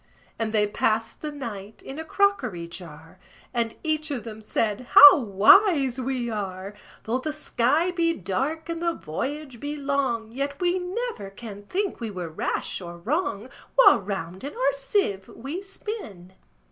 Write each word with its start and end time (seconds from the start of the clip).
And 0.39 0.51
they 0.51 0.65
passed 0.65 1.21
the 1.21 1.31
night 1.31 1.83
in 1.83 1.99
a 1.99 2.03
crockery 2.03 2.67
jar; 2.67 3.19
And 3.53 3.75
each 3.83 4.09
of 4.09 4.23
them 4.23 4.41
said, 4.41 4.87
"How 4.99 5.19
wise 5.19 5.99
we 6.01 6.27
are! 6.27 6.73
Though 7.03 7.19
the 7.19 7.31
sky 7.31 7.91
be 7.91 8.11
dark, 8.15 8.67
and 8.67 8.81
the 8.81 8.93
voyage 8.95 9.59
be 9.59 9.75
long, 9.77 10.31
Yet 10.31 10.59
we 10.59 10.79
never 10.79 11.29
can 11.29 11.65
think 11.67 11.99
we 11.99 12.09
were 12.09 12.29
rash 12.29 12.81
or 12.81 12.97
wrong, 12.97 13.47
While 13.75 13.99
round 13.99 14.43
in 14.43 14.55
our 14.55 14.73
sieve 14.73 15.27
we 15.27 15.61
spin." 15.61 16.33